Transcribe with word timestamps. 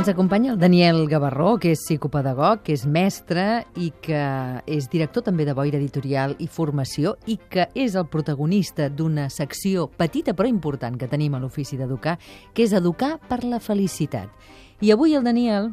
Ens 0.00 0.08
acompanya 0.08 0.52
el 0.52 0.58
Daniel 0.58 1.06
Gavarró, 1.10 1.58
que 1.60 1.74
és 1.74 1.80
psicopedagog, 1.84 2.62
que 2.64 2.72
és 2.72 2.86
mestre 2.88 3.66
i 3.76 3.90
que 4.00 4.20
és 4.64 4.86
director 4.88 5.26
també 5.26 5.44
de 5.44 5.52
Boira 5.52 5.76
Editorial 5.76 6.32
i 6.40 6.46
Formació 6.48 7.18
i 7.28 7.36
que 7.52 7.66
és 7.76 7.98
el 8.00 8.06
protagonista 8.08 8.86
d'una 8.88 9.26
secció 9.28 9.90
petita 10.00 10.32
però 10.32 10.48
important 10.48 10.96
que 10.96 11.10
tenim 11.10 11.36
a 11.36 11.40
l'Ofici 11.42 11.76
d'Educar, 11.76 12.14
que 12.56 12.64
és 12.64 12.72
Educar 12.72 13.18
per 13.28 13.42
la 13.44 13.60
Felicitat. 13.60 14.32
I 14.80 14.94
avui 14.96 15.12
el 15.20 15.28
Daniel 15.28 15.68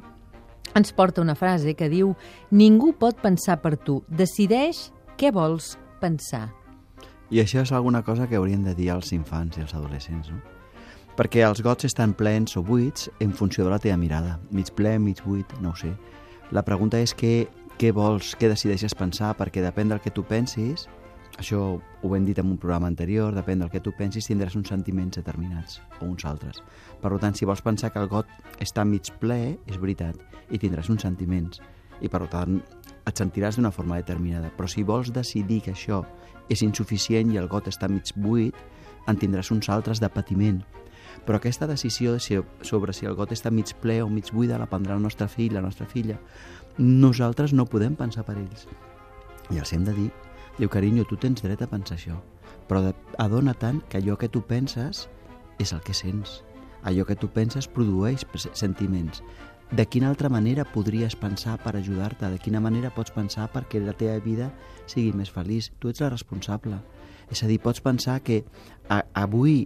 ens 0.76 0.92
porta 0.92 1.24
una 1.24 1.38
frase 1.40 1.78
que 1.80 1.88
diu 1.88 2.12
Ningú 2.52 2.98
pot 3.00 3.24
pensar 3.24 3.62
per 3.64 3.78
tu, 3.80 4.02
decideix 4.10 4.90
què 5.16 5.32
vols 5.32 5.78
pensar. 6.04 6.50
I 7.32 7.40
això 7.48 7.64
és 7.64 7.72
alguna 7.72 8.04
cosa 8.04 8.28
que 8.28 8.36
haurien 8.36 8.68
de 8.68 8.76
dir 8.76 8.92
als 8.92 9.16
infants 9.16 9.56
i 9.56 9.64
als 9.64 9.72
adolescents, 9.72 10.36
no? 10.36 10.57
Perquè 11.18 11.42
els 11.42 11.64
gots 11.66 11.88
estan 11.88 12.12
plens 12.14 12.54
o 12.60 12.62
buits 12.62 13.08
en 13.26 13.32
funció 13.34 13.64
de 13.66 13.72
la 13.74 13.80
teva 13.82 13.98
mirada. 13.98 14.36
Mig 14.54 14.70
ple, 14.78 15.00
mig 15.02 15.24
buit, 15.26 15.50
no 15.64 15.72
ho 15.72 15.80
sé. 15.80 15.90
La 16.54 16.62
pregunta 16.62 17.00
és 17.02 17.16
què, 17.18 17.48
què 17.82 17.90
vols, 17.90 18.36
què 18.38 18.52
decideixes 18.52 18.94
pensar, 18.94 19.32
perquè 19.40 19.64
depèn 19.66 19.90
del 19.90 20.04
que 20.04 20.14
tu 20.14 20.22
pensis, 20.30 20.86
això 21.42 21.64
ho 21.78 22.14
hem 22.14 22.26
dit 22.26 22.38
en 22.38 22.52
un 22.54 22.62
programa 22.62 22.86
anterior, 22.86 23.34
depèn 23.34 23.66
del 23.66 23.74
que 23.74 23.82
tu 23.82 23.96
pensis, 23.98 24.30
tindràs 24.30 24.54
uns 24.62 24.70
sentiments 24.70 25.18
determinats 25.18 25.82
o 26.00 26.06
uns 26.06 26.26
altres. 26.30 26.62
Per 27.02 27.14
tant, 27.18 27.34
si 27.34 27.50
vols 27.50 27.66
pensar 27.66 27.90
que 27.94 28.02
el 28.06 28.14
got 28.14 28.30
està 28.62 28.86
mig 28.86 29.10
ple, 29.18 29.58
és 29.66 29.82
veritat, 29.82 30.22
i 30.54 30.62
tindràs 30.62 30.94
uns 30.94 31.02
sentiments. 31.02 31.66
I 31.98 32.14
per 32.14 32.28
tant, 32.30 32.62
et 33.10 33.18
sentiràs 33.18 33.58
d'una 33.58 33.74
forma 33.74 33.98
determinada. 33.98 34.54
Però 34.54 34.70
si 34.70 34.86
vols 34.86 35.10
decidir 35.14 35.64
que 35.66 35.74
això 35.74 36.04
és 36.50 36.62
insuficient 36.62 37.34
i 37.34 37.42
el 37.42 37.50
got 37.50 37.74
està 37.74 37.90
mig 37.90 38.14
buit, 38.14 38.54
en 39.10 39.18
tindràs 39.18 39.50
uns 39.50 39.70
altres 39.74 40.02
de 40.04 40.10
patiment. 40.14 40.62
Però 41.26 41.38
aquesta 41.38 41.68
decisió 41.68 42.14
de 42.14 42.22
si, 42.24 42.40
sobre 42.62 42.94
si 42.94 43.06
el 43.06 43.16
got 43.16 43.34
està 43.36 43.52
mig 43.52 43.74
ple 43.82 44.02
o 44.04 44.10
mig 44.10 44.32
buida 44.34 44.60
la 44.60 44.70
prendrà 44.70 44.96
el 44.96 45.04
nostre 45.04 45.28
fill, 45.28 45.56
la 45.56 45.64
nostra 45.66 45.88
filla. 45.88 46.20
Nosaltres 46.78 47.54
no 47.54 47.66
podem 47.66 47.96
pensar 47.96 48.26
per 48.26 48.38
ells. 48.38 48.68
I 49.50 49.60
els 49.60 49.74
hem 49.74 49.86
de 49.88 49.94
dir, 49.96 50.10
diu, 50.58 50.70
carinyo, 50.70 51.06
tu 51.08 51.18
tens 51.18 51.44
dret 51.44 51.62
a 51.64 51.70
pensar 51.72 51.96
això, 51.98 52.18
però 52.68 52.84
adona 53.18 53.56
tant 53.56 53.82
que 53.90 54.02
allò 54.02 54.18
que 54.20 54.30
tu 54.30 54.44
penses 54.46 55.08
és 55.60 55.74
el 55.74 55.82
que 55.82 55.96
sents. 55.96 56.42
Allò 56.84 57.06
que 57.08 57.16
tu 57.16 57.30
penses 57.34 57.68
produeix 57.68 58.26
sentiments. 58.54 59.24
De 59.72 59.84
quina 59.86 60.08
altra 60.08 60.30
manera 60.30 60.64
podries 60.64 61.18
pensar 61.20 61.58
per 61.60 61.76
ajudar-te? 61.76 62.30
De 62.32 62.40
quina 62.40 62.62
manera 62.64 62.94
pots 62.96 63.12
pensar 63.12 63.50
perquè 63.52 63.82
la 63.84 63.96
teva 63.98 64.16
vida 64.24 64.52
sigui 64.88 65.12
més 65.12 65.32
feliç? 65.34 65.74
Tu 65.80 65.92
ets 65.92 66.00
la 66.00 66.12
responsable. 66.14 66.80
És 67.28 67.44
a 67.44 67.50
dir, 67.50 67.60
pots 67.60 67.84
pensar 67.84 68.22
que 68.24 68.46
a, 68.88 69.02
avui 69.14 69.66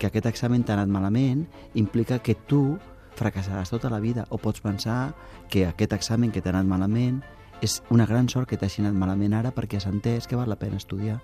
que 0.00 0.08
aquest 0.08 0.26
examen 0.26 0.64
t'ha 0.64 0.78
anat 0.78 0.88
malament 0.88 1.44
implica 1.76 2.18
que 2.24 2.34
tu 2.34 2.78
fracassaràs 3.20 3.68
tota 3.68 3.90
la 3.92 4.00
vida 4.00 4.24
o 4.30 4.38
pots 4.40 4.64
pensar 4.64 5.12
que 5.52 5.66
aquest 5.68 5.92
examen 5.92 6.32
que 6.32 6.40
t'ha 6.40 6.54
anat 6.54 6.66
malament 6.66 7.20
és 7.60 7.82
una 7.92 8.06
gran 8.08 8.30
sort 8.32 8.48
que 8.48 8.56
t'hagi 8.56 8.80
anat 8.80 8.96
malament 8.96 9.36
ara 9.36 9.52
perquè 9.52 9.76
has 9.76 9.86
entès 9.90 10.26
que 10.26 10.40
val 10.40 10.48
la 10.48 10.56
pena 10.56 10.80
estudiar. 10.80 11.20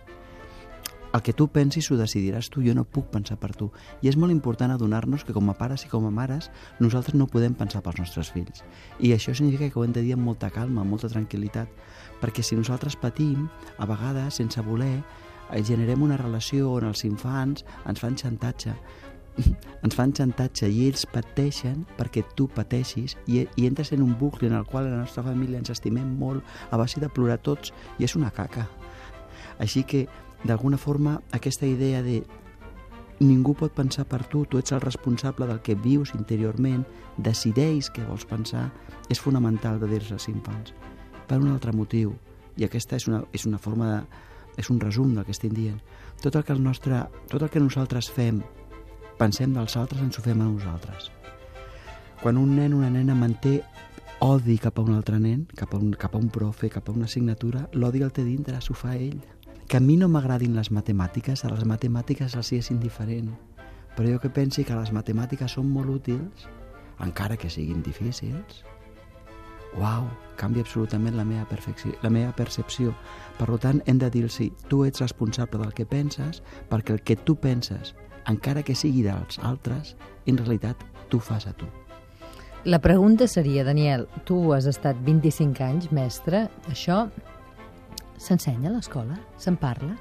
El 1.17 1.23
que 1.23 1.33
tu 1.33 1.47
pensis 1.49 1.87
ho 1.89 1.97
decidiràs 1.97 2.51
tu, 2.53 2.61
jo 2.61 2.75
no 2.77 2.85
puc 2.85 3.07
pensar 3.09 3.39
per 3.41 3.55
tu. 3.57 3.71
I 4.05 4.11
és 4.11 4.19
molt 4.21 4.35
important 4.35 4.75
adonar-nos 4.75 5.25
que 5.25 5.33
com 5.33 5.49
a 5.49 5.55
pares 5.57 5.87
i 5.87 5.89
com 5.89 6.05
a 6.05 6.11
mares 6.13 6.51
nosaltres 6.83 7.17
no 7.17 7.29
podem 7.33 7.55
pensar 7.57 7.81
pels 7.81 8.03
nostres 8.03 8.29
fills. 8.35 8.61
I 9.01 9.15
això 9.17 9.33
significa 9.33 9.71
que 9.71 9.81
ho 9.81 9.87
hem 9.87 9.95
de 9.97 10.03
dir 10.05 10.13
amb 10.19 10.29
molta 10.29 10.51
calma, 10.53 10.83
amb 10.83 10.93
molta 10.93 11.09
tranquil·litat, 11.09 11.73
perquè 12.21 12.45
si 12.45 12.59
nosaltres 12.59 12.99
patim, 13.01 13.49
a 13.79 13.89
vegades, 13.89 14.37
sense 14.43 14.61
voler, 14.61 15.01
generem 15.65 16.03
una 16.03 16.17
relació 16.21 16.73
on 16.75 16.89
els 16.91 17.05
infants 17.07 17.65
ens 17.87 18.01
fan 18.03 18.17
xantatge 18.19 18.75
ens 19.85 19.97
fan 19.97 20.13
xantatge 20.17 20.69
i 20.73 20.87
ells 20.87 21.05
pateixen 21.13 21.85
perquè 21.99 22.25
tu 22.39 22.49
pateixis 22.53 23.17
i, 23.27 23.45
i 23.45 23.67
entres 23.69 23.93
en 23.93 24.03
un 24.05 24.15
bucle 24.19 24.49
en 24.49 24.57
el 24.57 24.67
qual 24.69 24.89
la 24.91 25.03
nostra 25.03 25.25
família 25.27 25.61
ens 25.61 25.73
estimem 25.75 26.17
molt 26.19 26.45
a 26.71 26.81
base 26.81 27.01
de 27.03 27.11
plorar 27.13 27.39
tots 27.45 27.73
i 27.99 28.09
és 28.09 28.17
una 28.17 28.33
caca. 28.33 28.67
Així 29.59 29.85
que, 29.89 30.07
d'alguna 30.45 30.79
forma, 30.81 31.21
aquesta 31.37 31.67
idea 31.69 32.03
de 32.05 32.23
ningú 33.21 33.55
pot 33.57 33.73
pensar 33.73 34.05
per 34.09 34.23
tu, 34.29 34.45
tu 34.45 34.61
ets 34.61 34.75
el 34.77 34.83
responsable 34.85 35.47
del 35.49 35.63
que 35.65 35.75
vius 35.75 36.13
interiorment, 36.17 36.85
decideix 37.17 37.89
què 37.89 38.05
vols 38.05 38.27
pensar, 38.29 38.69
és 39.09 39.21
fonamental 39.21 39.81
de 39.81 39.89
dir-se 39.89 40.17
als 40.17 40.29
infants. 40.29 40.75
Per 41.27 41.41
un 41.41 41.49
altre 41.53 41.73
motiu, 41.73 42.13
i 42.57 42.67
aquesta 42.67 42.97
és 42.97 43.09
una, 43.09 43.23
és 43.33 43.47
una 43.49 43.61
forma 43.61 43.89
de, 43.95 44.01
és 44.57 44.71
un 44.71 44.81
resum 44.81 45.15
del 45.15 45.25
que 45.25 45.35
estem 45.37 45.53
dient. 45.55 45.81
Tot 46.23 46.37
el 46.37 46.45
que, 46.45 46.53
el 46.53 46.63
nostre, 46.63 47.05
tot 47.31 47.43
el 47.43 47.51
que 47.53 47.63
nosaltres 47.63 48.11
fem, 48.11 48.43
pensem 49.21 49.55
dels 49.57 49.77
altres, 49.77 50.03
ens 50.03 50.19
ho 50.19 50.25
fem 50.25 50.41
a 50.41 50.49
nosaltres. 50.49 51.11
Quan 52.23 52.39
un 52.41 52.57
nen 52.57 52.75
o 52.75 52.81
una 52.81 52.91
nena 52.91 53.15
manté 53.15 53.61
odi 54.25 54.57
cap 54.59 54.79
a 54.79 54.85
un 54.85 54.95
altre 54.97 55.19
nen, 55.21 55.47
cap 55.57 55.75
a 55.75 55.81
un, 55.81 55.93
cap 55.93 56.15
a 56.15 56.19
un 56.19 56.31
profe, 56.33 56.71
cap 56.73 56.89
a 56.89 56.93
una 56.93 57.05
assignatura, 57.05 57.67
l'odi 57.73 58.03
el 58.03 58.13
té 58.13 58.25
dintre, 58.25 58.61
s'ho 58.61 58.75
fa 58.75 58.97
ell. 58.97 59.21
Que 59.69 59.77
a 59.77 59.83
mi 59.83 59.97
no 60.01 60.09
m'agradin 60.09 60.57
les 60.57 60.71
matemàtiques, 60.73 61.45
a 61.45 61.51
les 61.53 61.67
matemàtiques 61.69 62.37
els 62.39 62.53
és 62.57 62.71
indiferent. 62.73 63.35
Però 63.97 64.13
jo 64.13 64.21
que 64.23 64.31
pensi 64.31 64.65
que 64.65 64.77
les 64.77 64.93
matemàtiques 64.93 65.59
són 65.59 65.69
molt 65.73 65.91
útils, 65.91 66.49
encara 67.01 67.37
que 67.37 67.51
siguin 67.51 67.83
difícils, 67.83 68.65
uau, 69.81 70.09
canvia 70.37 70.65
absolutament 70.65 71.17
la 71.17 71.25
meva, 71.25 71.47
la 72.03 72.11
meva 72.11 72.33
percepció. 72.37 72.95
Per 73.39 73.49
tant, 73.61 73.83
hem 73.87 73.99
de 73.99 74.11
dir-los, 74.11 74.39
tu 74.69 74.85
ets 74.85 75.01
responsable 75.01 75.61
del 75.63 75.75
que 75.75 75.87
penses, 75.87 76.43
perquè 76.71 76.97
el 76.97 77.03
que 77.03 77.17
tu 77.17 77.37
penses, 77.37 77.95
encara 78.27 78.63
que 78.63 78.75
sigui 78.75 79.05
dels 79.07 79.39
altres, 79.39 79.97
en 80.27 80.39
realitat 80.39 80.77
tu 81.09 81.21
fas 81.21 81.47
a 81.47 81.53
tu. 81.53 81.67
La 82.67 82.81
pregunta 82.81 83.29
seria, 83.29 83.63
Daniel, 83.65 84.09
tu 84.25 84.53
has 84.53 84.67
estat 84.67 84.99
25 85.07 85.63
anys 85.63 85.93
mestre, 85.95 86.49
això 86.67 87.07
s'ensenya 88.19 88.73
a 88.73 88.75
l'escola? 88.75 89.21
Se'n 89.39 89.55
parla? 89.61 89.95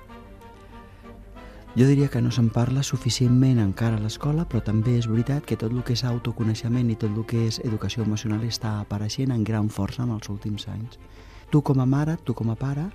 Jo 1.75 1.83
diria 1.89 2.07
que 2.07 2.21
no 2.23 2.29
se'n 2.31 2.47
parla 2.55 2.85
suficientment 2.87 3.57
encara 3.59 3.97
a 3.97 3.99
l'escola, 3.99 4.45
però 4.47 4.61
també 4.63 4.93
és 4.95 5.09
veritat 5.11 5.43
que 5.43 5.57
tot 5.59 5.73
el 5.75 5.81
que 5.83 5.91
és 5.91 6.05
autoconeixement 6.07 6.87
i 6.87 6.95
tot 6.95 7.11
el 7.11 7.25
que 7.27 7.41
és 7.49 7.57
educació 7.67 8.05
emocional 8.05 8.45
està 8.47 8.77
apareixent 8.79 9.33
en 9.35 9.43
gran 9.43 9.67
força 9.67 10.05
en 10.05 10.13
els 10.15 10.29
últims 10.31 10.69
anys. 10.71 10.95
Tu 11.51 11.59
com 11.61 11.83
a 11.83 11.85
mare, 11.85 12.15
tu 12.23 12.33
com 12.33 12.53
a 12.53 12.55
pare, 12.55 12.87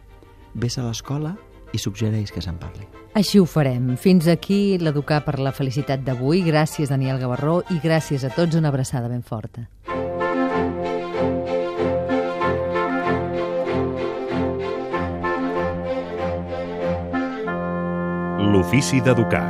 ves 0.54 0.78
a 0.78 0.86
l'escola 0.86 1.34
i 1.76 1.78
suggereix 1.78 2.32
que 2.32 2.40
se'n 2.40 2.56
parli. 2.56 2.88
Així 3.20 3.36
ho 3.36 3.44
farem. 3.44 3.98
Fins 4.00 4.30
aquí 4.32 4.78
l'Educar 4.80 5.20
per 5.26 5.36
la 5.44 5.52
Felicitat 5.52 6.00
d'avui. 6.06 6.40
Gràcies, 6.46 6.88
Daniel 6.88 7.20
Gavarró, 7.20 7.60
i 7.68 7.82
gràcies 7.84 8.24
a 8.24 8.32
tots. 8.32 8.56
Una 8.56 8.72
abraçada 8.72 9.12
ben 9.12 9.22
forta. 9.22 9.68
L'ofici 18.60 19.00
d'educar. 19.00 19.46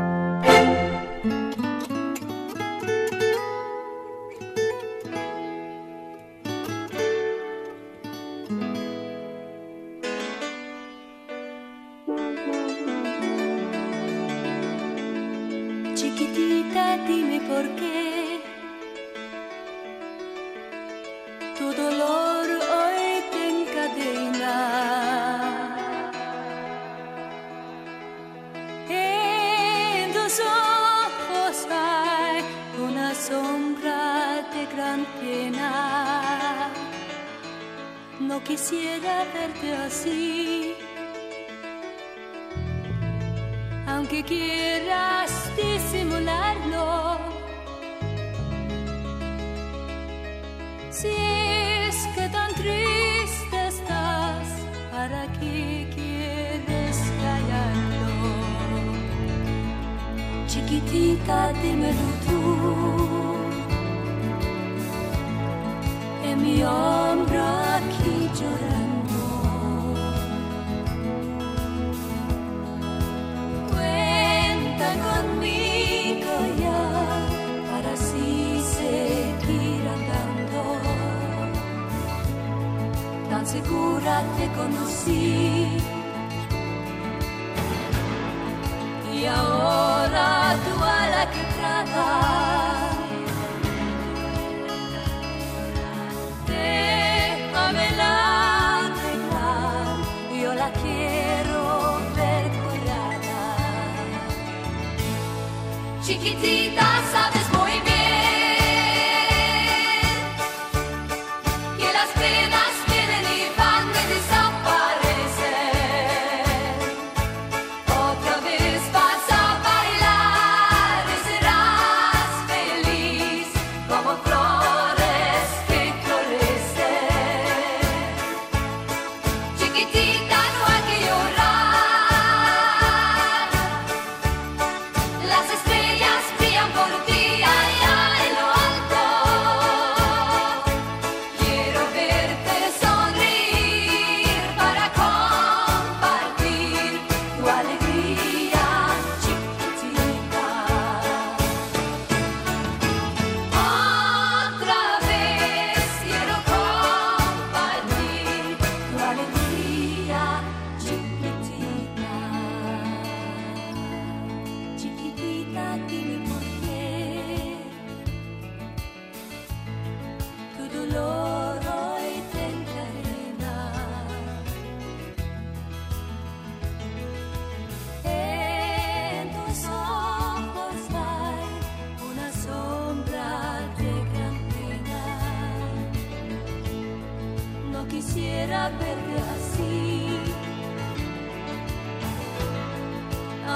Chiquitita, 15.96 16.98
dime 17.08 17.40
por 17.48 17.66
qué 17.74 17.89
gran 34.80 35.04
pena. 35.20 36.70
No 38.28 38.36
quisiera 38.48 39.14
verte 39.34 39.68
así. 39.86 40.74
Aunque 43.92 44.22
quieras 44.32 45.30
disimularlo, 45.60 47.18
si 50.98 51.12
es 51.88 51.96
que 52.14 52.24
tan 52.36 52.50
triste 52.60 53.58
estás, 53.74 54.46
¿para 54.92 55.22
qué 55.38 55.60
quieres 55.96 56.96
callarlo? 57.22 58.08
Chiquitita, 60.50 61.52
dímelo 61.62 62.08
tú. 62.26 62.79
En 66.50 66.56
mi 66.56 66.62
hombro 66.64 67.44
aquí 67.44 67.60
llorando. 67.60 67.69
Chiquitita, 106.02 107.02
sabes 107.12 107.52
muy 107.52 107.72
bien. 107.82 107.89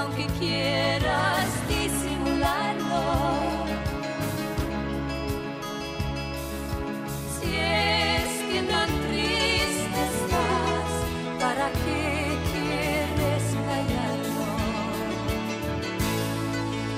aunque 0.05 0.27
quieras 0.39 1.47
disimularlo. 1.67 3.01
Si 7.33 7.55
es 7.55 8.29
que 8.51 8.61
tan 8.71 8.89
triste 9.07 10.01
estás, 10.13 10.89
¿para 11.39 11.71
qué 11.71 12.37
quieres 12.51 13.43
callarlo? 13.67 14.45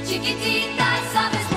Chiquitita, 0.05 0.87
sabes. 1.13 1.56